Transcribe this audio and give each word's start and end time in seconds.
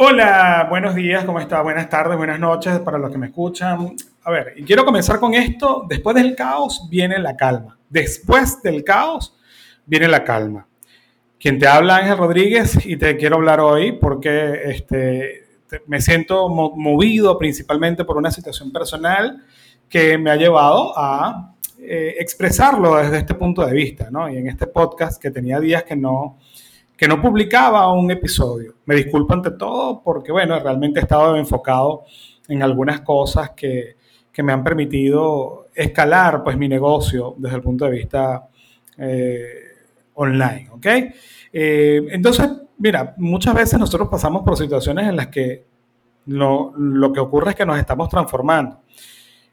Hola, 0.00 0.68
buenos 0.70 0.94
días, 0.94 1.24
¿cómo 1.24 1.40
está? 1.40 1.60
Buenas 1.60 1.88
tardes, 1.88 2.16
buenas 2.16 2.38
noches 2.38 2.78
para 2.78 2.98
los 2.98 3.10
que 3.10 3.18
me 3.18 3.26
escuchan. 3.26 3.96
A 4.22 4.30
ver, 4.30 4.54
y 4.56 4.62
quiero 4.62 4.84
comenzar 4.84 5.18
con 5.18 5.34
esto. 5.34 5.86
Después 5.88 6.14
del 6.14 6.36
caos 6.36 6.86
viene 6.88 7.18
la 7.18 7.36
calma. 7.36 7.76
Después 7.90 8.62
del 8.62 8.84
caos 8.84 9.36
viene 9.86 10.06
la 10.06 10.22
calma. 10.22 10.68
Quien 11.40 11.58
te 11.58 11.66
habla 11.66 11.96
Ángel 11.96 12.16
Rodríguez 12.16 12.78
y 12.86 12.96
te 12.96 13.16
quiero 13.16 13.38
hablar 13.38 13.58
hoy 13.58 13.90
porque 13.90 14.60
este, 14.66 15.46
me 15.88 16.00
siento 16.00 16.48
movido 16.48 17.36
principalmente 17.36 18.04
por 18.04 18.18
una 18.18 18.30
situación 18.30 18.70
personal 18.70 19.42
que 19.88 20.16
me 20.16 20.30
ha 20.30 20.36
llevado 20.36 20.96
a 20.96 21.56
eh, 21.76 22.14
expresarlo 22.20 22.94
desde 22.98 23.18
este 23.18 23.34
punto 23.34 23.66
de 23.66 23.74
vista, 23.74 24.12
¿no? 24.12 24.28
Y 24.30 24.36
en 24.36 24.46
este 24.46 24.68
podcast 24.68 25.20
que 25.20 25.32
tenía 25.32 25.58
días 25.58 25.82
que 25.82 25.96
no, 25.96 26.38
que 26.98 27.06
no 27.06 27.22
publicaba 27.22 27.92
un 27.92 28.10
episodio. 28.10 28.74
Me 28.84 28.96
disculpo 28.96 29.32
ante 29.32 29.52
todo 29.52 30.02
porque, 30.02 30.32
bueno, 30.32 30.58
realmente 30.58 30.98
he 30.98 31.02
estado 31.04 31.36
enfocado 31.36 32.02
en 32.48 32.60
algunas 32.60 33.02
cosas 33.02 33.50
que, 33.50 33.96
que 34.32 34.42
me 34.42 34.52
han 34.52 34.64
permitido 34.64 35.68
escalar 35.72 36.42
pues 36.42 36.58
mi 36.58 36.66
negocio 36.68 37.36
desde 37.38 37.56
el 37.56 37.62
punto 37.62 37.84
de 37.84 37.90
vista 37.92 38.48
eh, 38.96 39.46
online, 40.14 40.70
¿ok? 40.72 40.86
Eh, 41.52 42.04
entonces, 42.10 42.50
mira, 42.78 43.14
muchas 43.16 43.54
veces 43.54 43.78
nosotros 43.78 44.08
pasamos 44.08 44.42
por 44.42 44.56
situaciones 44.56 45.08
en 45.08 45.14
las 45.14 45.28
que 45.28 45.66
lo, 46.26 46.72
lo 46.76 47.12
que 47.12 47.20
ocurre 47.20 47.50
es 47.50 47.56
que 47.56 47.64
nos 47.64 47.78
estamos 47.78 48.08
transformando. 48.08 48.80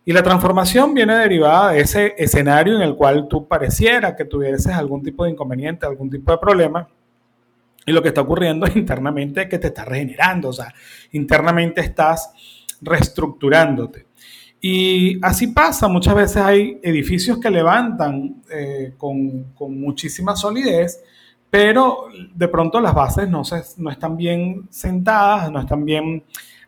Y 0.04 0.14
la 0.14 0.24
transformación 0.24 0.96
viene 0.96 1.16
derivada 1.16 1.74
de 1.74 1.82
ese 1.82 2.16
escenario 2.18 2.76
en 2.76 2.82
el 2.82 2.96
cual 2.96 3.28
tú 3.28 3.48
pareciera 3.48 4.16
que 4.16 4.26
tuvieses 4.26 4.74
algún 4.74 5.04
tipo 5.04 5.26
de 5.26 5.30
inconveniente, 5.30 5.86
algún 5.86 6.10
tipo 6.10 6.32
de 6.32 6.40
problema, 6.40 6.88
y 7.86 7.92
lo 7.92 8.02
que 8.02 8.10
está 8.10 8.22
ocurriendo 8.22 8.68
internamente 8.76 9.44
es 9.44 9.50
que 9.50 9.60
te 9.60 9.68
estás 9.68 9.88
regenerando, 9.88 10.50
o 10.50 10.54
sea, 10.54 10.74
internamente 11.12 11.82
estás 11.82 12.32
reestructurándote. 12.82 14.08
Y 14.62 15.20
así 15.24 15.48
pasa, 15.48 15.88
muchas 15.88 16.16
veces 16.16 16.38
hay 16.38 16.80
edificios 16.82 17.40
que 17.40 17.52
levantan 17.52 18.42
eh, 18.50 18.94
con, 18.98 19.54
con, 19.54 19.80
muchísima 19.80 20.36
solidez, 20.36 21.04
pero 21.52 22.08
de 22.34 22.48
pronto 22.48 22.82
las 22.82 22.96
bases 22.96 23.30
no, 23.30 23.44
se, 23.44 23.62
no 23.78 23.92
están 23.92 24.18
bien 24.18 24.68
sentadas, 24.72 25.52
no 25.52 25.60
están 25.60 25.86
bien 25.86 26.24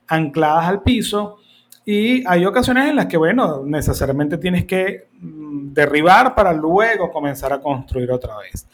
ancladas 0.07 0.67
al 0.67 0.83
piso. 0.83 1.37
Y 1.85 2.23
hay 2.27 2.45
ocasiones 2.45 2.89
en 2.89 2.97
las 2.97 3.07
que, 3.07 3.17
bueno, 3.17 3.63
necesariamente 3.65 4.37
tienes 4.37 4.65
que 4.65 5.07
derribar 5.77 6.33
para 6.33 6.51
luego 6.51 7.11
comenzar 7.11 7.53
a 7.53 7.61
construir 7.61 8.11
otra 8.11 8.35
vez. 8.37 8.67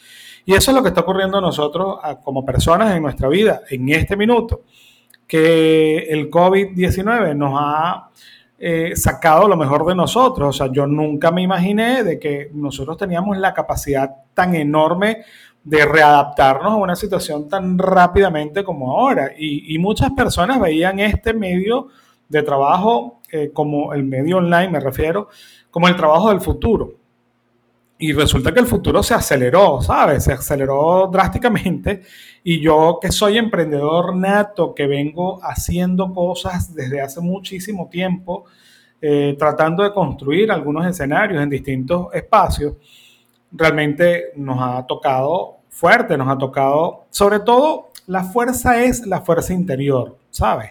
Y 0.46 0.54
eso 0.54 0.70
es 0.70 0.74
lo 0.74 0.82
que 0.82 0.88
está 0.88 1.02
ocurriendo 1.02 1.36
a 1.36 1.42
nosotros 1.42 1.98
como 2.22 2.44
personas 2.44 2.96
en 2.96 3.02
nuestra 3.02 3.28
vida 3.28 3.60
en 3.68 3.90
este 3.90 4.16
minuto, 4.16 4.62
que 5.26 5.98
el 5.98 6.30
COVID-19 6.30 7.36
nos 7.36 7.52
ha 7.60 8.08
eh, 8.58 8.96
sacado 8.96 9.46
lo 9.46 9.56
mejor 9.56 9.84
de 9.84 9.94
nosotros. 9.94 10.48
O 10.48 10.52
sea, 10.52 10.72
yo 10.72 10.86
nunca 10.86 11.30
me 11.30 11.42
imaginé 11.42 12.04
de 12.04 12.18
que 12.18 12.50
nosotros 12.54 12.96
teníamos 12.96 13.36
la 13.36 13.52
capacidad 13.52 14.10
tan 14.32 14.54
enorme 14.54 15.24
de 15.62 15.84
readaptarnos 15.84 16.72
a 16.72 16.76
una 16.76 16.96
situación 16.96 17.48
tan 17.50 17.78
rápidamente 17.78 18.64
como 18.64 18.98
ahora. 18.98 19.32
Y, 19.36 19.78
muchas 19.78 20.10
personas 20.12 20.58
veían 20.58 21.00
este 21.00 21.34
medio 21.34 21.88
de 22.28 22.42
trabajo 22.42 23.20
eh, 23.36 23.50
como 23.52 23.92
el 23.94 24.04
medio 24.04 24.36
online, 24.38 24.70
me 24.70 24.80
refiero, 24.80 25.28
como 25.70 25.88
el 25.88 25.96
trabajo 25.96 26.30
del 26.30 26.40
futuro 26.40 27.04
y 27.98 28.12
resulta 28.12 28.52
que 28.52 28.60
el 28.60 28.66
futuro 28.66 29.02
se 29.02 29.14
aceleró, 29.14 29.80
¿sabes? 29.80 30.24
Se 30.24 30.32
aceleró 30.32 31.08
drásticamente. 31.12 32.02
Y 32.42 32.60
yo 32.60 32.98
que 33.00 33.10
soy 33.10 33.38
emprendedor 33.38 34.14
nato, 34.16 34.74
que 34.74 34.86
vengo 34.86 35.40
haciendo 35.42 36.12
cosas 36.12 36.74
desde 36.74 37.00
hace 37.00 37.20
muchísimo 37.20 37.88
tiempo, 37.88 38.44
eh, 39.00 39.36
tratando 39.38 39.82
de 39.82 39.92
construir 39.92 40.52
algunos 40.52 40.86
escenarios 40.86 41.42
en 41.42 41.48
distintos 41.48 42.08
espacios, 42.14 42.74
realmente 43.50 44.26
nos 44.36 44.58
ha 44.60 44.86
tocado 44.86 45.58
fuerte, 45.70 46.16
nos 46.16 46.28
ha 46.28 46.38
tocado, 46.38 47.06
sobre 47.10 47.40
todo, 47.40 47.90
la 48.06 48.24
fuerza 48.24 48.82
es 48.82 49.06
la 49.06 49.22
fuerza 49.22 49.54
interior, 49.54 50.18
¿sabes? 50.30 50.70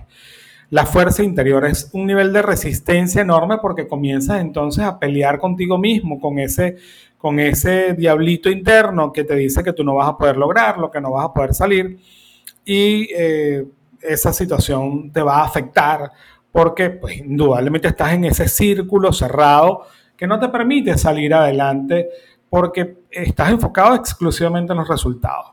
La 0.73 0.88
fuerza 0.88 1.22
interior 1.22 1.66
es 1.66 1.91
un 1.94 2.07
nivel 2.07 2.34
de 2.34 2.41
resistencia 2.41 3.22
enorme 3.22 3.59
porque 3.59 3.88
comienzas 3.88 4.41
entonces 4.41 4.84
a 4.84 4.97
pelear 4.97 5.38
contigo 5.38 5.78
mismo, 5.78 6.19
con 6.19 6.39
ese 6.39 6.78
con 7.16 7.39
ese 7.39 7.94
diablito 7.94 8.50
interno 8.50 9.13
que 9.13 9.23
te 9.23 9.35
dice 9.35 9.63
que 9.63 9.73
tú 9.73 9.83
no 9.83 9.94
vas 9.94 10.09
a 10.09 10.17
poder 10.17 10.35
lograrlo, 10.35 10.89
que 10.89 11.00
no 11.00 11.12
vas 11.12 11.25
a 11.25 11.31
poder 11.31 11.53
salir 11.53 12.00
y 12.66 13.07
eh, 13.16 13.67
esa 14.01 14.33
situación 14.33 15.12
te 15.12 15.22
va 15.22 15.41
a 15.41 15.45
afectar 15.45 16.12
porque 16.51 16.89
pues, 16.89 17.17
indudablemente 17.17 17.89
estás 17.89 18.13
en 18.13 18.25
ese 18.25 18.47
círculo 18.47 19.13
cerrado 19.13 19.83
que 20.17 20.25
no 20.25 20.39
te 20.39 20.50
permite 20.50 20.97
salir 20.97 21.35
adelante 21.35 22.09
porque 22.50 23.03
estás 23.12 23.51
enfocado 23.51 23.94
exclusivamente 23.94 24.73
en 24.73 24.79
los 24.79 24.88
resultados. 24.88 25.51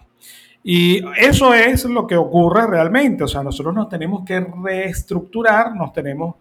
Y 0.63 1.03
eso 1.19 1.55
es 1.55 1.85
lo 1.87 2.07
que 2.07 2.17
ocurre 2.17 2.67
realmente, 2.67 3.25
o 3.25 3.29
sea, 3.29 3.43
nosotros 3.43 3.75
nos 3.75 3.89
tenemos 3.89 4.25
que 4.25 4.41
reestructurar, 4.41 5.75
nos 5.75 5.93
tenemos, 5.93 6.35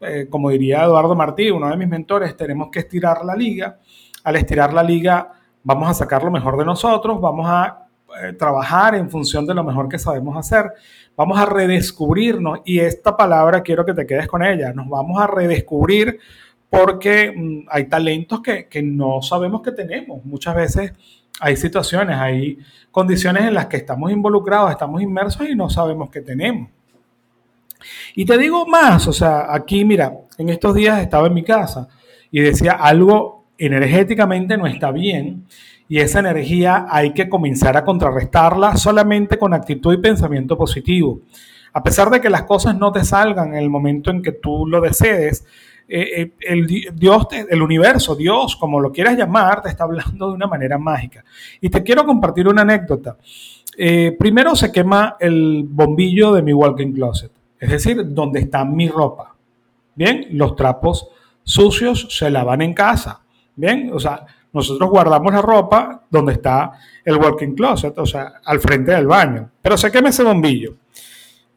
eh, 0.00 0.28
como 0.30 0.50
diría 0.50 0.84
Eduardo 0.84 1.16
Martí, 1.16 1.50
uno 1.50 1.68
de 1.68 1.76
mis 1.76 1.88
mentores, 1.88 2.36
tenemos 2.36 2.68
que 2.70 2.80
estirar 2.80 3.24
la 3.24 3.34
liga. 3.34 3.78
Al 4.22 4.36
estirar 4.36 4.72
la 4.72 4.82
liga 4.82 5.32
vamos 5.64 5.88
a 5.88 5.94
sacar 5.94 6.22
lo 6.22 6.30
mejor 6.30 6.56
de 6.56 6.64
nosotros, 6.64 7.20
vamos 7.20 7.46
a 7.48 7.88
eh, 8.22 8.32
trabajar 8.34 8.94
en 8.94 9.10
función 9.10 9.44
de 9.44 9.54
lo 9.54 9.64
mejor 9.64 9.88
que 9.88 9.98
sabemos 9.98 10.36
hacer, 10.36 10.70
vamos 11.16 11.38
a 11.38 11.46
redescubrirnos 11.46 12.60
y 12.64 12.78
esta 12.78 13.16
palabra 13.16 13.62
quiero 13.62 13.84
que 13.84 13.94
te 13.94 14.06
quedes 14.06 14.28
con 14.28 14.44
ella, 14.44 14.72
nos 14.72 14.88
vamos 14.88 15.20
a 15.20 15.26
redescubrir 15.26 16.20
porque 16.70 17.32
mm, 17.34 17.66
hay 17.68 17.88
talentos 17.88 18.40
que, 18.40 18.68
que 18.68 18.82
no 18.82 19.20
sabemos 19.20 19.62
que 19.62 19.72
tenemos. 19.72 20.24
Muchas 20.24 20.54
veces 20.54 20.92
hay 21.40 21.56
situaciones, 21.56 22.16
hay 22.16 22.58
condiciones 22.90 23.44
en 23.44 23.54
las 23.54 23.66
que 23.66 23.76
estamos 23.76 24.10
involucrados, 24.10 24.70
estamos 24.70 25.02
inmersos 25.02 25.48
y 25.48 25.54
no 25.54 25.68
sabemos 25.68 26.10
que 26.10 26.20
tenemos. 26.20 26.70
Y 28.14 28.24
te 28.24 28.38
digo 28.38 28.66
más, 28.66 29.06
o 29.08 29.12
sea, 29.12 29.52
aquí 29.52 29.84
mira, 29.84 30.12
en 30.38 30.48
estos 30.48 30.74
días 30.74 31.00
estaba 31.00 31.26
en 31.26 31.34
mi 31.34 31.42
casa 31.42 31.88
y 32.30 32.40
decía 32.40 32.72
algo 32.72 33.44
energéticamente 33.58 34.56
no 34.56 34.66
está 34.66 34.90
bien 34.90 35.46
y 35.88 35.98
esa 35.98 36.20
energía 36.20 36.86
hay 36.88 37.12
que 37.12 37.28
comenzar 37.28 37.76
a 37.76 37.84
contrarrestarla 37.84 38.76
solamente 38.76 39.38
con 39.38 39.52
actitud 39.52 39.94
y 39.94 39.98
pensamiento 39.98 40.56
positivo. 40.56 41.20
A 41.72 41.82
pesar 41.82 42.08
de 42.10 42.20
que 42.20 42.30
las 42.30 42.44
cosas 42.44 42.76
no 42.76 42.92
te 42.92 43.04
salgan 43.04 43.48
en 43.48 43.62
el 43.62 43.68
momento 43.68 44.10
en 44.10 44.22
que 44.22 44.32
tú 44.32 44.66
lo 44.66 44.80
desees, 44.80 45.44
eh, 45.86 46.22
eh, 46.22 46.32
el 46.40 46.66
Dios, 46.66 47.26
el 47.48 47.62
universo, 47.62 48.14
Dios, 48.14 48.56
como 48.56 48.80
lo 48.80 48.90
quieras 48.90 49.16
llamar, 49.16 49.62
te 49.62 49.68
está 49.68 49.84
hablando 49.84 50.28
de 50.28 50.34
una 50.34 50.46
manera 50.46 50.78
mágica. 50.78 51.24
Y 51.60 51.68
te 51.68 51.82
quiero 51.82 52.04
compartir 52.04 52.48
una 52.48 52.62
anécdota. 52.62 53.16
Eh, 53.76 54.16
primero 54.18 54.54
se 54.54 54.72
quema 54.72 55.16
el 55.18 55.64
bombillo 55.68 56.32
de 56.32 56.42
mi 56.42 56.52
walking 56.52 56.92
closet, 56.92 57.32
es 57.58 57.70
decir, 57.70 58.14
donde 58.14 58.40
está 58.40 58.64
mi 58.64 58.88
ropa. 58.88 59.34
Bien, 59.94 60.26
los 60.32 60.56
trapos 60.56 61.08
sucios 61.42 62.06
se 62.10 62.30
lavan 62.30 62.62
en 62.62 62.72
casa. 62.72 63.20
Bien, 63.56 63.90
o 63.92 63.98
sea, 63.98 64.24
nosotros 64.52 64.88
guardamos 64.88 65.32
la 65.32 65.42
ropa 65.42 66.02
donde 66.08 66.34
está 66.34 66.72
el 67.04 67.16
walking 67.16 67.54
closet, 67.54 67.96
o 67.98 68.06
sea, 68.06 68.34
al 68.44 68.60
frente 68.60 68.92
del 68.92 69.06
baño. 69.06 69.50
Pero 69.60 69.76
se 69.76 69.90
quema 69.90 70.08
ese 70.08 70.22
bombillo. 70.22 70.76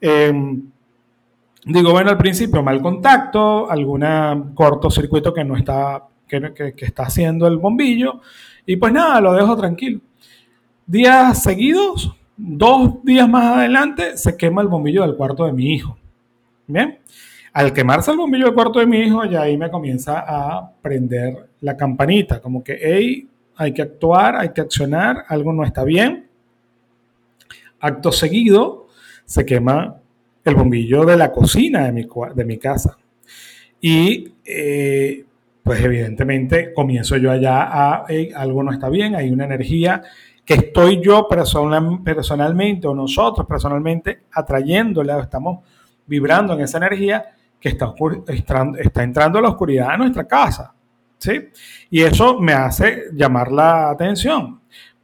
Em, 0.01 0.63
digo, 1.67 1.91
bueno, 1.91 2.09
al 2.09 2.17
principio 2.17 2.63
mal 2.63 2.81
contacto, 2.81 3.69
algún 3.69 4.53
cortocircuito 4.53 5.33
que 5.33 5.43
no 5.43 5.55
está, 5.55 6.07
que, 6.27 6.73
está 6.77 7.03
haciendo 7.03 7.47
el 7.47 7.57
bombillo, 7.57 8.21
y 8.65 8.75
pues 8.75 8.93
nada, 8.93 9.21
lo 9.21 9.33
dejo 9.33 9.55
tranquilo. 9.57 9.99
Días 10.85 11.43
seguidos, 11.43 12.15
dos 12.35 13.03
días 13.03 13.27
más 13.27 13.57
adelante, 13.57 14.17
se 14.17 14.37
quema 14.37 14.61
el 14.61 14.67
bombillo 14.67 15.01
del 15.01 15.15
cuarto 15.15 15.45
de 15.45 15.53
mi 15.53 15.73
hijo. 15.73 15.97
Bien, 16.67 16.99
al 17.53 17.73
quemarse 17.73 18.11
el 18.11 18.17
bombillo 18.17 18.45
del 18.45 18.53
cuarto 18.53 18.79
de 18.79 18.85
mi 18.85 18.99
hijo, 18.99 19.25
ya 19.25 19.41
ahí 19.41 19.57
me 19.57 19.69
comienza 19.69 20.23
a 20.27 20.71
prender 20.81 21.49
la 21.61 21.75
campanita, 21.75 22.41
como 22.41 22.63
que, 22.63 22.77
hey, 22.81 23.27
hay 23.55 23.73
que 23.73 23.81
actuar, 23.81 24.35
hay 24.35 24.49
que 24.49 24.61
accionar, 24.61 25.25
algo 25.27 25.51
no 25.51 25.63
está 25.63 25.83
bien. 25.83 26.27
Acto 27.79 28.11
seguido, 28.11 28.87
se 29.25 29.45
quema 29.45 29.97
el 30.47 30.55
bombillo 30.55 31.05
de 31.05 31.17
la 31.17 31.31
cocina 31.31 31.85
de 31.85 31.91
mi, 31.91 32.07
de 32.35 32.45
mi 32.45 32.57
casa. 32.57 32.97
Y 33.81 34.33
eh, 34.45 35.25
pues 35.61 35.83
evidentemente 35.83 36.73
comienzo 36.73 37.17
yo 37.17 37.31
allá 37.31 37.63
a, 37.63 38.05
algo 38.35 38.63
no 38.63 38.71
está 38.71 38.89
bien, 38.89 39.15
hay 39.15 39.29
una 39.29 39.45
energía 39.45 40.01
que 40.45 40.53
estoy 40.53 41.01
yo 41.03 41.27
personalmente 41.27 42.87
o 42.87 42.95
nosotros 42.95 43.45
personalmente 43.45 44.21
atrayéndola, 44.31 45.19
estamos 45.19 45.59
vibrando 46.05 46.53
en 46.53 46.61
esa 46.61 46.77
energía 46.77 47.25
que 47.59 47.69
está, 47.69 47.93
está 48.79 49.03
entrando 49.03 49.39
a 49.39 49.41
la 49.41 49.49
oscuridad 49.49 49.91
de 49.91 49.97
nuestra 49.97 50.25
casa. 50.25 50.73
¿sí? 51.17 51.49
Y 51.89 52.01
eso 52.01 52.39
me 52.39 52.53
hace 52.53 53.07
llamar 53.11 53.51
la 53.51 53.89
atención. 53.89 54.56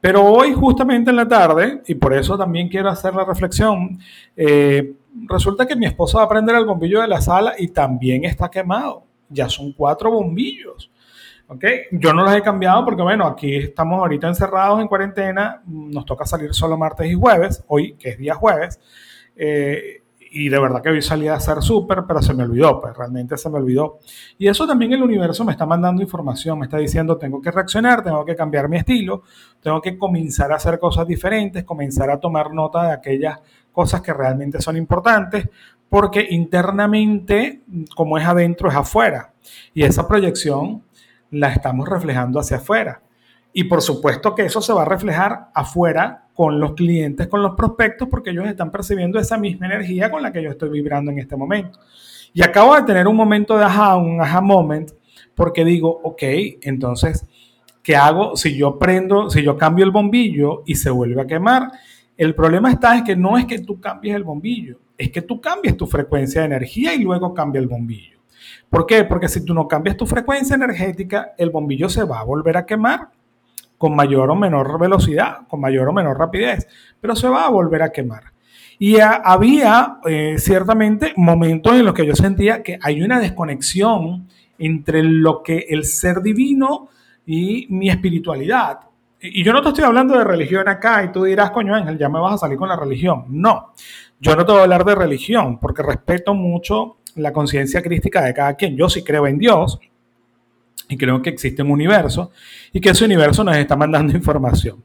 Pero 0.04 0.22
hoy 0.22 0.52
justamente 0.52 1.12
en 1.12 1.16
la 1.16 1.26
tarde, 1.26 1.82
y 1.88 1.96
por 1.96 2.14
eso 2.14 2.38
también 2.38 2.68
quiero 2.68 2.90
hacer 2.90 3.16
la 3.16 3.24
reflexión, 3.24 3.98
eh, 4.36 4.96
resulta 5.30 5.66
que 5.66 5.78
mi 5.78 5.86
esposa 5.86 6.18
va 6.18 6.26
a 6.26 6.28
prender 6.28 6.58
el 6.58 6.66
bombillo 6.66 7.00
de 7.00 7.08
la 7.08 7.22
sala 7.22 7.54
y 7.58 7.70
también 7.70 8.26
está 8.26 8.52
quemado. 8.52 9.06
Ya 9.30 9.48
son 9.48 9.72
cuatro 9.72 10.12
bombillos. 10.12 10.92
¿Okay? 11.48 11.84
Yo 11.92 12.14
no 12.14 12.26
los 12.26 12.36
he 12.36 12.42
cambiado 12.42 12.84
porque, 12.84 13.02
bueno, 13.02 13.26
aquí 13.26 13.56
estamos 13.56 13.98
ahorita 13.98 14.28
encerrados 14.28 14.82
en 14.82 14.90
cuarentena, 14.90 15.62
nos 15.68 16.06
toca 16.06 16.26
salir 16.26 16.54
solo 16.54 16.78
martes 16.78 17.10
y 17.10 17.14
jueves, 17.14 17.64
hoy 17.68 17.94
que 17.94 18.10
es 18.10 18.18
día 18.18 18.36
jueves, 18.36 18.82
eh, 19.38 20.03
y 20.36 20.50
de 20.50 20.60
verdad 20.60 20.82
que 20.82 20.90
hoy 20.90 21.02
salí 21.04 21.28
a 21.28 21.36
hacer 21.36 21.62
súper, 21.62 22.06
pero 22.08 22.20
se 22.20 22.34
me 22.34 22.44
olvidó, 22.44 22.82
pues 22.82 22.98
realmente 22.98 23.38
se 23.38 23.52
me 23.52 23.60
olvidó. 23.60 24.00
Y 24.40 24.48
eso 24.48 24.66
también 24.66 24.92
el 24.92 25.04
universo 25.04 25.46
me 25.46 25.52
está 25.52 25.68
mandando 25.68 26.02
información, 26.02 26.58
me 26.58 26.66
está 26.66 26.78
diciendo, 26.78 27.18
tengo 27.18 27.40
que 27.40 27.52
reaccionar, 27.52 28.04
tengo 28.04 28.26
que 28.26 28.36
cambiar 28.36 28.68
mi 28.68 28.78
estilo, 28.78 29.22
tengo 29.62 29.80
que 29.80 29.96
comenzar 29.96 30.52
a 30.52 30.56
hacer 30.56 30.80
cosas 30.80 31.06
diferentes, 31.06 31.64
comenzar 31.64 32.10
a 32.10 32.20
tomar 32.20 32.52
nota 32.52 32.88
de 32.88 32.94
aquellas 32.94 33.40
cosas 33.72 34.02
que 34.02 34.12
realmente 34.12 34.60
son 34.60 34.76
importantes, 34.76 35.48
porque 35.88 36.26
internamente, 36.32 37.62
como 37.96 38.18
es 38.18 38.26
adentro, 38.26 38.70
es 38.70 38.76
afuera. 38.76 39.34
Y 39.76 39.84
esa 39.84 40.08
proyección 40.08 40.82
la 41.30 41.50
estamos 41.50 41.88
reflejando 41.88 42.40
hacia 42.40 42.58
afuera. 42.58 43.04
Y 43.54 43.66
por 43.66 43.84
supuesto 43.84 44.34
que 44.34 44.46
eso 44.46 44.62
se 44.62 44.74
va 44.74 44.82
a 44.82 44.86
reflejar 44.86 45.52
afuera 45.54 46.23
con 46.34 46.60
los 46.60 46.74
clientes, 46.74 47.28
con 47.28 47.42
los 47.42 47.56
prospectos, 47.56 48.08
porque 48.10 48.32
ellos 48.32 48.48
están 48.48 48.72
percibiendo 48.72 49.20
esa 49.20 49.38
misma 49.38 49.68
energía 49.68 50.10
con 50.10 50.22
la 50.24 50.32
que 50.32 50.42
yo 50.42 50.50
estoy 50.50 50.70
vibrando 50.70 51.12
en 51.12 51.20
este 51.20 51.36
momento. 51.36 51.80
Y 52.34 52.44
acabo 52.44 52.76
de 52.76 52.82
tener 52.82 53.08
un 53.08 53.16
momento 53.16 53.58
de 53.58 53.64
aha, 53.64 53.98
un 53.98 54.20
aha 54.20 54.42
moment, 54.42 54.92
porque 55.36 55.64
digo, 55.64 56.02
ok, 56.04 56.24
entonces, 56.62 57.26
¿qué 57.84 57.96
hago 57.96 58.36
si 58.36 58.58
yo 58.58 58.80
prendo, 58.80 59.30
si 59.30 59.44
yo 59.44 59.58
cambio 59.58 59.86
el 59.86 59.92
bombillo 59.92 60.64
y 60.66 60.76
se 60.76 60.90
vuelve 60.90 61.22
a 61.22 61.28
quemar? 61.28 61.72
El 62.18 62.34
problema 62.34 62.72
está 62.72 62.98
es 62.98 63.04
que 63.04 63.16
no 63.16 63.38
es 63.38 63.46
que 63.46 63.60
tú 63.60 63.80
cambies 63.80 64.16
el 64.16 64.24
bombillo, 64.24 64.80
es 64.98 65.12
que 65.12 65.22
tú 65.22 65.40
cambies 65.40 65.78
tu 65.78 65.86
frecuencia 65.86 66.42
de 66.42 66.48
energía 66.48 66.96
y 66.96 67.04
luego 67.04 67.34
cambia 67.34 67.60
el 67.60 67.68
bombillo. 67.68 68.20
¿Por 68.70 68.88
qué? 68.88 69.04
Porque 69.04 69.28
si 69.28 69.46
tú 69.46 69.54
no 69.54 69.68
cambias 69.68 69.98
tu 69.98 70.08
frecuencia 70.08 70.56
energética, 70.56 71.34
el 71.38 71.52
bombillo 71.52 71.90
se 71.90 72.04
va 72.04 72.20
a 72.20 72.24
volver 72.24 72.58
a 72.58 72.66
quemar 72.66 73.10
con 73.84 73.98
mayor 73.98 74.30
o 74.30 74.36
menor 74.36 74.80
velocidad, 74.80 75.40
con 75.46 75.60
mayor 75.60 75.90
o 75.90 75.92
menor 75.92 76.18
rapidez, 76.18 76.66
pero 77.02 77.18
se 77.18 77.28
va 77.28 77.46
a 77.46 77.50
volver 77.50 77.82
a 77.82 77.92
quemar. 77.92 78.24
Y 78.80 78.96
había 79.02 79.98
eh, 80.06 80.36
ciertamente 80.38 81.12
momentos 81.18 81.74
en 81.74 81.84
los 81.84 81.94
que 81.94 82.06
yo 82.06 82.16
sentía 82.16 82.64
que 82.64 82.80
hay 82.82 83.02
una 83.02 83.20
desconexión 83.20 84.30
entre 84.58 85.04
lo 85.04 85.44
que 85.44 85.66
el 85.68 85.84
ser 85.84 86.22
divino 86.22 86.88
y 87.26 87.68
mi 87.72 87.90
espiritualidad. 87.90 88.80
Y 89.20 89.44
yo 89.44 89.52
no 89.52 89.62
te 89.62 89.68
estoy 89.68 89.84
hablando 89.84 90.18
de 90.18 90.24
religión 90.24 90.66
acá 90.70 91.04
y 91.04 91.12
tú 91.12 91.26
dirás, 91.26 91.52
coño 91.52 91.76
Ángel, 91.76 91.98
ya 91.98 92.08
me 92.08 92.22
vas 92.22 92.36
a 92.36 92.38
salir 92.38 92.58
con 92.58 92.70
la 92.70 92.78
religión. 92.78 93.26
No, 93.28 93.74
yo 94.22 94.34
no 94.38 94.46
te 94.46 94.52
voy 94.54 94.62
a 94.62 94.64
hablar 94.64 94.86
de 94.86 94.96
religión 94.96 95.60
porque 95.60 95.84
respeto 95.84 96.34
mucho 96.34 97.00
la 97.16 97.34
conciencia 97.34 97.82
crística 97.82 98.22
de 98.22 98.34
cada 98.34 98.54
quien. 98.54 98.78
Yo 98.78 98.88
sí 98.88 99.04
creo 99.04 99.28
en 99.28 99.40
Dios, 99.40 99.78
y 100.90 100.98
creo 100.98 101.22
que 101.22 101.30
existe 101.30 101.62
un 101.62 101.72
universo 101.72 102.32
y 102.72 102.80
que 102.80 102.90
ese 102.90 103.06
universo 103.06 103.44
nos 103.44 103.58
está 103.58 103.76
mandando 103.76 104.14
información. 104.18 104.84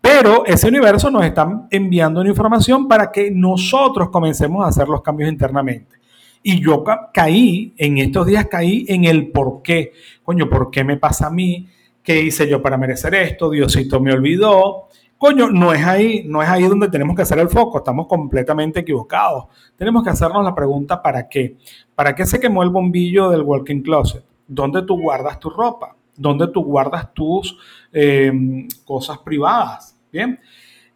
Pero 0.00 0.44
ese 0.46 0.68
universo 0.68 1.10
nos 1.10 1.24
está 1.24 1.66
enviando 1.70 2.20
una 2.20 2.30
información 2.30 2.88
para 2.88 3.10
que 3.10 3.30
nosotros 3.30 4.10
comencemos 4.10 4.64
a 4.64 4.68
hacer 4.68 4.88
los 4.88 5.02
cambios 5.02 5.30
internamente. 5.30 5.96
Y 6.42 6.60
yo 6.60 6.82
caí, 7.14 7.72
en 7.76 7.98
estos 7.98 8.26
días 8.26 8.48
caí 8.50 8.84
en 8.88 9.04
el 9.04 9.30
por 9.30 9.62
qué. 9.62 9.92
Coño, 10.24 10.48
¿por 10.50 10.70
qué 10.70 10.82
me 10.82 10.96
pasa 10.96 11.28
a 11.28 11.30
mí? 11.30 11.68
¿Qué 12.02 12.20
hice 12.20 12.48
yo 12.48 12.60
para 12.60 12.76
merecer 12.76 13.14
esto? 13.14 13.48
Diosito 13.48 14.00
me 14.00 14.12
olvidó. 14.12 14.88
Coño, 15.16 15.50
no 15.50 15.72
es 15.72 15.84
ahí, 15.84 16.24
no 16.26 16.42
es 16.42 16.48
ahí 16.48 16.64
donde 16.64 16.88
tenemos 16.88 17.14
que 17.14 17.22
hacer 17.22 17.38
el 17.38 17.48
foco, 17.48 17.78
estamos 17.78 18.08
completamente 18.08 18.80
equivocados. 18.80 19.44
Tenemos 19.76 20.02
que 20.02 20.10
hacernos 20.10 20.42
la 20.42 20.52
pregunta 20.52 21.00
¿para 21.00 21.28
qué? 21.28 21.58
¿Para 21.94 22.12
qué 22.12 22.26
se 22.26 22.40
quemó 22.40 22.64
el 22.64 22.70
bombillo 22.70 23.30
del 23.30 23.42
walking 23.42 23.82
closet? 23.82 24.24
Dónde 24.52 24.82
tú 24.82 25.00
guardas 25.00 25.40
tu 25.40 25.50
ropa, 25.50 25.96
dónde 26.16 26.48
tú 26.48 26.62
guardas 26.62 27.12
tus 27.12 27.56
em, 27.92 28.68
cosas 28.84 29.18
privadas. 29.18 29.96
Bien, 30.12 30.38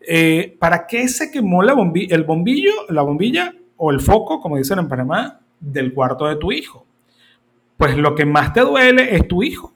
eh, 0.00 0.54
¿para 0.58 0.86
qué 0.86 1.08
se 1.08 1.30
quemó 1.30 1.62
la 1.62 1.72
el 1.72 2.24
bombillo, 2.24 2.72
la 2.90 3.02
bombilla 3.02 3.54
o 3.76 3.90
el 3.90 4.00
foco, 4.00 4.40
como 4.40 4.56
dicen 4.56 4.78
en 4.78 4.88
Panamá, 4.88 5.40
del 5.58 5.94
cuarto 5.94 6.26
de 6.26 6.36
tu 6.36 6.52
hijo? 6.52 6.86
Pues 7.76 7.96
lo 7.96 8.14
que 8.14 8.26
más 8.26 8.52
te 8.52 8.60
duele 8.60 9.14
es 9.16 9.26
tu 9.26 9.42
hijo. 9.42 9.72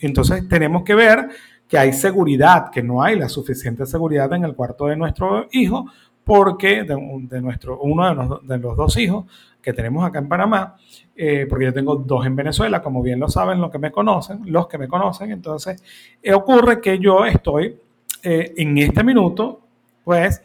Entonces 0.00 0.48
tenemos 0.48 0.82
que 0.82 0.94
ver 0.94 1.28
que 1.68 1.76
hay 1.76 1.92
seguridad, 1.92 2.70
que 2.70 2.82
no 2.82 3.02
hay 3.02 3.18
la 3.18 3.28
suficiente 3.28 3.84
seguridad 3.84 4.32
en 4.32 4.44
el 4.44 4.54
cuarto 4.54 4.86
de 4.86 4.96
nuestro 4.96 5.48
hijo, 5.52 5.86
porque 6.24 6.84
de, 6.84 7.40
nuestro, 7.40 7.78
uno 7.80 8.40
de 8.42 8.58
los 8.58 8.76
dos 8.76 8.96
hijos 8.96 9.26
que 9.62 9.72
tenemos 9.72 10.06
acá 10.06 10.18
en 10.18 10.28
Panamá, 10.28 10.76
eh, 11.20 11.46
porque 11.50 11.64
yo 11.64 11.72
tengo 11.72 11.96
dos 11.96 12.24
en 12.26 12.36
Venezuela, 12.36 12.80
como 12.80 13.02
bien 13.02 13.18
lo 13.18 13.28
saben 13.28 13.60
los 13.60 13.72
que 13.72 13.78
me 13.80 13.90
conocen, 13.90 14.40
los 14.44 14.68
que 14.68 14.78
me 14.78 14.86
conocen, 14.86 15.32
entonces 15.32 15.82
eh, 16.22 16.32
ocurre 16.32 16.80
que 16.80 17.00
yo 17.00 17.24
estoy 17.24 17.76
eh, 18.22 18.54
en 18.56 18.78
este 18.78 19.02
minuto, 19.02 19.60
pues, 20.04 20.40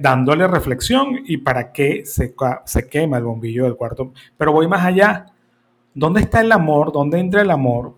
dándole 0.00 0.46
reflexión 0.46 1.18
y 1.26 1.38
para 1.38 1.72
qué 1.72 2.02
se, 2.04 2.32
se 2.64 2.88
quema 2.88 3.18
el 3.18 3.24
bombillo 3.24 3.64
del 3.64 3.74
cuarto. 3.74 4.12
Pero 4.36 4.52
voy 4.52 4.68
más 4.68 4.84
allá. 4.84 5.26
¿Dónde 5.94 6.20
está 6.20 6.42
el 6.42 6.52
amor? 6.52 6.92
¿Dónde 6.92 7.18
entra 7.18 7.42
el 7.42 7.50
amor? 7.50 7.96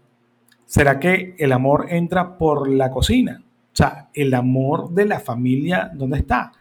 ¿Será 0.65 0.99
que 0.99 1.35
el 1.37 1.53
amor 1.53 1.89
entra 1.91 2.39
por 2.39 2.67
la 2.67 2.91
cocina? 2.91 3.43
O 3.45 3.77
sea, 3.77 4.09
el 4.15 4.33
amor 4.33 4.89
de 4.91 5.05
la 5.05 5.21
familia, 5.21 5.91
¿dónde 5.93 6.19
está? 6.19 6.53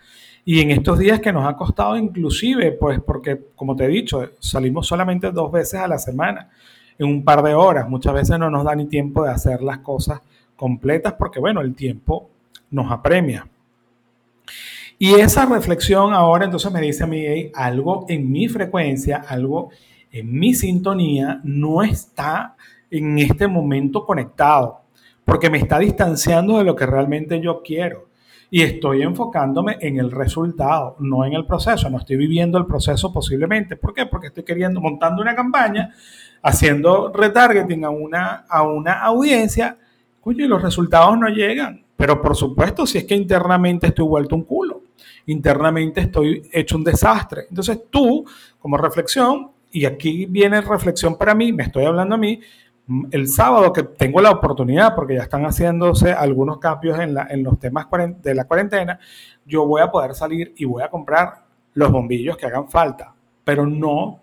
Y 0.46 0.60
en 0.60 0.72
estos 0.72 1.00
días 1.00 1.22
que 1.22 1.32
nos 1.32 1.48
ha 1.48 1.56
costado 1.56 1.98
inclusive, 1.98 2.74
pues 2.74 3.00
porque, 3.02 3.40
como 3.56 3.76
te 3.76 3.86
he 3.86 3.88
dicho, 3.88 4.32
salimos 4.40 4.88
solamente 4.88 5.32
dos 5.32 5.52
veces 5.52 5.80
a 5.80 5.88
la 5.88 5.98
semana, 5.98 6.50
en 6.98 7.08
un 7.08 7.24
par 7.24 7.42
de 7.42 7.54
horas. 7.54 7.88
Muchas 7.88 8.14
veces 8.14 8.38
no 8.38 8.50
nos 8.50 8.66
da 8.66 8.76
ni 8.76 8.86
tiempo 8.86 9.24
de 9.24 9.32
hacer 9.32 9.62
las 9.62 9.80
cosas 9.80 10.22
completas 10.56 11.14
porque, 11.14 11.40
bueno, 11.40 11.62
el 11.62 11.74
tiempo 11.76 12.30
nos 12.72 12.92
apremia. 12.92 13.48
Y 15.00 15.16
esa 15.16 15.46
reflexión 15.46 16.14
ahora 16.14 16.46
entonces 16.46 16.72
me 16.72 16.82
dice 16.82 17.04
a 17.06 17.08
mí, 17.08 17.26
algo 17.54 18.06
en 18.10 18.32
mi 18.32 18.48
frecuencia, 18.48 19.24
algo 19.28 19.70
en 20.12 20.32
mi 20.32 20.54
sintonía 20.54 21.40
no 21.44 21.84
está 21.84 22.56
en 22.92 23.18
este 23.18 23.48
momento 23.48 24.06
conectado, 24.06 24.82
porque 25.26 25.50
me 25.50 25.58
está 25.58 25.80
distanciando 25.80 26.58
de 26.58 26.64
lo 26.64 26.76
que 26.76 26.86
realmente 26.86 27.42
yo 27.42 27.62
quiero 27.64 28.13
y 28.54 28.62
estoy 28.62 29.02
enfocándome 29.02 29.78
en 29.82 29.98
el 29.98 30.12
resultado, 30.12 30.96
no 31.00 31.26
en 31.26 31.34
el 31.34 31.44
proceso. 31.44 31.90
No 31.90 31.98
estoy 31.98 32.18
viviendo 32.18 32.60
el 32.60 32.68
proceso 32.68 33.12
posiblemente. 33.12 33.78
¿Por 33.78 33.96
qué? 33.96 34.06
Porque 34.06 34.28
estoy 34.28 34.44
queriendo, 34.44 34.80
montando 34.80 35.24
una 35.24 35.36
campaña, 35.36 35.92
haciendo 36.44 37.12
retargeting 37.12 37.84
a 37.84 37.90
una, 37.90 38.46
a 38.48 38.62
una 38.62 39.02
audiencia, 39.02 39.76
cuyo 40.22 40.46
y 40.46 40.48
los 40.48 40.62
resultados 40.62 41.18
no 41.18 41.30
llegan. 41.30 41.84
Pero 41.96 42.22
por 42.22 42.36
supuesto, 42.36 42.86
si 42.86 43.00
es 43.00 43.06
que 43.06 43.16
internamente 43.16 43.88
estoy 43.88 44.06
vuelto 44.06 44.36
un 44.36 44.44
culo, 44.44 44.84
internamente 45.26 46.02
estoy 46.02 46.48
hecho 46.54 46.78
un 46.78 46.84
desastre. 46.84 47.48
Entonces 47.50 47.86
tú, 47.90 48.24
como 48.60 48.78
reflexión, 48.78 49.50
y 49.72 49.86
aquí 49.86 50.28
viene 50.28 50.62
reflexión 50.62 51.18
para 51.18 51.34
mí, 51.34 51.52
me 51.52 51.64
estoy 51.64 51.86
hablando 51.86 52.14
a 52.14 52.20
mí, 52.20 52.40
el 53.12 53.28
sábado 53.28 53.72
que 53.72 53.84
tengo 53.84 54.20
la 54.22 54.32
oportunidad, 54.32 54.94
porque 54.96 55.16
ya 55.16 55.24
están 55.24 55.44
haciéndose 55.44 56.12
algunos 56.12 56.58
cambios 56.58 57.00
en, 57.00 57.44
los 57.44 57.58
temas 57.60 57.88
de 58.22 58.36
la 58.36 58.46
cuarentena, 58.46 59.00
yo 59.46 59.66
voy 59.66 59.82
a 59.82 59.90
poder 59.90 60.14
salir 60.14 60.54
y 60.58 60.66
voy 60.66 60.84
a 60.84 60.90
comprar 60.90 61.46
los 61.74 61.92
bombillos 61.92 62.38
que 62.38 62.46
hagan 62.46 62.70
falta, 62.70 63.14
pero 63.44 63.66
no 63.66 64.20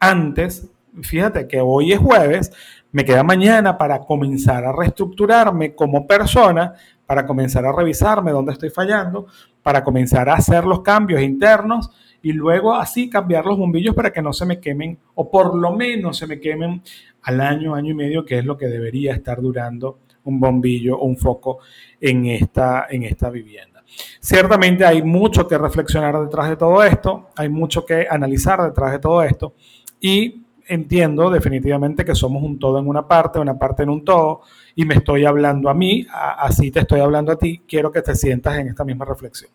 antes, 0.00 0.68
fíjate 1.02 1.46
que 1.46 1.60
hoy 1.60 1.92
es 1.92 1.98
jueves, 1.98 2.52
me 2.92 3.04
queda 3.04 3.22
mañana 3.22 3.78
para 3.78 4.00
comenzar 4.00 4.64
a 4.64 4.72
reestructurarme 4.72 5.74
como 5.74 6.06
persona, 6.06 6.74
para 7.06 7.26
comenzar 7.26 7.64
a 7.64 7.72
revisarme 7.72 8.32
dónde 8.32 8.52
estoy 8.52 8.70
fallando, 8.70 9.26
para 9.62 9.84
comenzar 9.84 10.28
a 10.28 10.34
hacer 10.34 10.64
los 10.64 10.80
cambios 10.82 11.22
internos 11.22 11.90
y 12.22 12.32
luego 12.32 12.74
así 12.74 13.08
cambiar 13.08 13.46
los 13.46 13.58
bombillos 13.58 13.94
para 13.94 14.12
que 14.12 14.22
no 14.22 14.32
se 14.32 14.46
me 14.46 14.60
quemen 14.60 14.98
o 15.14 15.30
por 15.30 15.54
lo 15.56 15.72
menos 15.72 16.18
se 16.18 16.26
me 16.26 16.40
quemen 16.40 16.82
al 17.22 17.40
año, 17.40 17.74
año 17.74 17.92
y 17.92 17.94
medio, 17.94 18.24
que 18.24 18.38
es 18.38 18.44
lo 18.44 18.56
que 18.56 18.66
debería 18.66 19.14
estar 19.14 19.40
durando 19.40 20.00
un 20.24 20.38
bombillo 20.38 20.98
o 20.98 21.04
un 21.04 21.16
foco 21.16 21.58
en 22.00 22.26
esta, 22.26 22.86
en 22.90 23.04
esta 23.04 23.30
vivienda. 23.30 23.82
Ciertamente 24.20 24.84
hay 24.84 25.02
mucho 25.02 25.46
que 25.46 25.58
reflexionar 25.58 26.18
detrás 26.20 26.48
de 26.48 26.56
todo 26.56 26.82
esto, 26.84 27.30
hay 27.36 27.48
mucho 27.48 27.84
que 27.84 28.06
analizar 28.08 28.62
detrás 28.62 28.92
de 28.92 28.98
todo 28.98 29.22
esto 29.22 29.54
y 30.00 30.42
entiendo 30.70 31.30
definitivamente 31.30 32.04
que 32.04 32.14
somos 32.14 32.42
un 32.42 32.58
todo 32.58 32.78
en 32.78 32.86
una 32.86 33.06
parte, 33.06 33.40
una 33.40 33.58
parte 33.58 33.82
en 33.82 33.90
un 33.90 34.04
todo 34.04 34.42
y 34.76 34.84
me 34.84 34.94
estoy 34.94 35.24
hablando 35.24 35.68
a 35.68 35.74
mí, 35.74 36.06
así 36.12 36.70
te 36.70 36.80
estoy 36.80 37.00
hablando 37.00 37.32
a 37.32 37.36
ti, 37.36 37.62
quiero 37.66 37.90
que 37.90 38.02
te 38.02 38.14
sientas 38.14 38.56
en 38.56 38.68
esta 38.68 38.84
misma 38.84 39.04
reflexión. 39.04 39.50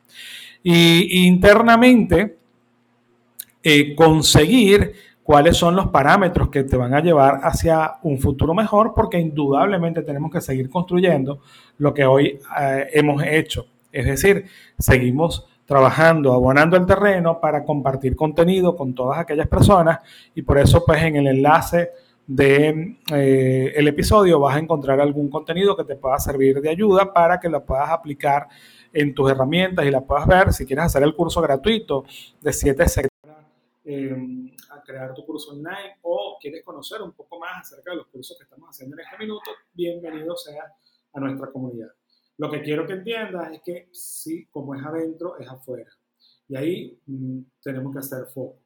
Y 0.62 1.26
internamente, 1.26 2.38
eh, 3.64 3.96
conseguir 3.96 4.94
cuáles 5.24 5.56
son 5.56 5.76
los 5.76 5.88
parámetros 5.88 6.50
que 6.50 6.64
te 6.64 6.76
van 6.76 6.94
a 6.94 7.02
llevar 7.02 7.40
hacia 7.44 7.94
un 8.04 8.20
futuro 8.20 8.54
mejor, 8.54 8.94
porque 8.94 9.18
indudablemente 9.18 10.02
tenemos 10.02 10.32
que 10.32 10.42
seguir 10.42 10.70
construyendo 10.70 11.40
lo 11.78 11.94
que 11.94 12.06
hoy 12.06 12.40
eh, 12.60 12.88
hemos 12.94 13.24
hecho. 13.24 13.68
Es 13.92 14.06
decir, 14.06 14.46
seguimos 14.78 15.48
trabajando, 15.66 16.34
abonando 16.34 16.78
el 16.78 16.86
terreno 16.86 17.40
para 17.40 17.64
compartir 17.64 18.16
contenido 18.16 18.76
con 18.76 18.94
todas 18.94 19.20
aquellas 19.20 19.48
personas 19.48 20.00
y 20.34 20.42
por 20.42 20.58
eso 20.58 20.84
pues 20.86 21.02
en 21.04 21.16
el 21.16 21.28
enlace 21.28 21.92
de 22.28 22.98
eh, 23.14 23.74
episodio 23.76 24.40
vas 24.40 24.56
a 24.56 24.60
encontrar 24.60 25.00
algún 25.00 25.30
contenido 25.30 25.76
que 25.76 25.84
te 25.84 25.96
pueda 25.96 26.18
servir 26.20 26.60
de 26.60 26.70
ayuda 26.70 27.14
para 27.14 27.40
que 27.40 27.50
lo 27.50 27.64
puedas 27.64 27.90
aplicar 27.90 28.48
en 28.94 29.14
tus 29.14 29.30
herramientas 29.30 29.86
y 29.86 29.92
la 29.92 30.02
puedas 30.02 30.26
ver. 30.26 30.54
Si 30.54 30.66
quieres 30.66 30.86
hacer 30.86 31.04
el 31.04 31.16
curso 31.16 31.42
gratuito 31.42 32.06
de 32.42 32.54
7 32.54 32.86
eh, 33.88 34.16
a 34.72 34.82
crear 34.82 35.14
tu 35.14 35.24
curso 35.26 35.52
online 35.52 35.98
o 36.02 36.38
quieres 36.42 36.64
conocer 36.64 37.02
un 37.02 37.12
poco 37.12 37.40
más 37.40 37.62
acerca 37.62 37.92
de 37.92 37.98
los 37.98 38.08
cursos 38.08 38.36
que 38.38 38.44
estamos 38.44 38.70
haciendo 38.70 38.96
en 38.96 39.02
este 39.02 39.18
minuto, 39.18 39.52
bienvenido 39.74 40.36
sea 40.36 40.74
a 41.14 41.20
nuestra 41.20 41.52
comunidad. 41.52 41.90
Lo 42.38 42.52
que 42.52 42.62
quiero 42.62 42.86
que 42.86 42.94
entiendas 42.94 43.54
es 43.54 43.62
que 43.62 43.90
sí, 43.92 44.46
como 44.48 44.76
es 44.76 44.86
adentro, 44.86 45.38
es 45.38 45.48
afuera. 45.48 45.90
Y 46.48 46.56
ahí 46.56 47.00
mm, 47.06 47.40
tenemos 47.62 47.94
que 47.94 48.00
hacer 48.00 48.26
foco. 48.28 48.60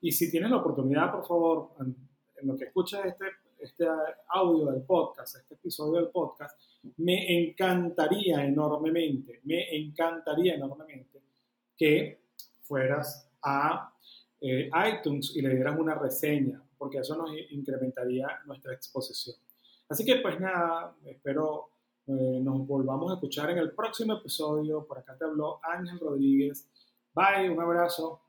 Y 0.00 0.12
si 0.12 0.30
tienes 0.30 0.50
la 0.50 0.58
oportunidad, 0.58 1.12
por 1.12 1.26
favor, 1.26 1.70
en 1.80 1.96
lo 2.46 2.56
que 2.56 2.64
escuchas 2.64 3.06
este, 3.06 3.26
este 3.60 3.86
audio 4.28 4.66
del 4.66 4.82
podcast, 4.82 5.36
este 5.36 5.54
episodio 5.54 6.00
del 6.00 6.10
podcast, 6.10 6.58
me 6.96 7.42
encantaría 7.42 8.44
enormemente, 8.44 9.40
me 9.44 9.74
encantaría 9.74 10.54
enormemente 10.54 11.22
que 11.76 12.22
fueras 12.62 13.30
a 13.42 13.94
eh, 14.40 14.68
iTunes 14.92 15.36
y 15.36 15.42
le 15.42 15.54
dieras 15.54 15.78
una 15.78 15.94
reseña, 15.94 16.60
porque 16.76 16.98
eso 16.98 17.16
nos 17.16 17.30
incrementaría 17.50 18.26
nuestra 18.46 18.74
exposición. 18.74 19.36
Así 19.88 20.04
que 20.04 20.16
pues 20.16 20.40
nada, 20.40 20.96
espero 21.04 21.71
eh, 22.06 22.40
nos 22.42 22.66
volvamos 22.66 23.10
a 23.10 23.14
escuchar 23.14 23.50
en 23.50 23.58
el 23.58 23.72
próximo 23.72 24.14
episodio. 24.14 24.86
Por 24.86 24.98
acá 24.98 25.16
te 25.16 25.24
habló 25.24 25.60
Ángel 25.62 25.98
Rodríguez. 26.00 26.68
Bye, 27.14 27.50
un 27.50 27.60
abrazo. 27.60 28.21